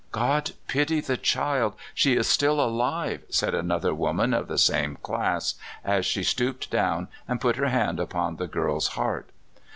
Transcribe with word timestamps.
*'God 0.11 0.53
pity 0.65 0.99
the 0.99 1.15
child 1.15 1.73
I 1.77 1.81
She's 1.93 2.25
still 2.25 2.59
alive," 2.59 3.21
said 3.29 3.53
another 3.53 3.93
woman 3.93 4.33
of 4.33 4.47
the 4.47 4.57
same 4.57 4.95
class, 5.03 5.53
as 5.85 6.07
she 6.07 6.23
stooped 6.23 6.71
down 6.71 7.07
and 7.27 7.39
put 7.39 7.57
her 7.57 7.69
hand 7.69 7.99
upon 7.99 8.37
the 8.37 8.47
girl's 8.47 8.87
heart. 8.97 9.29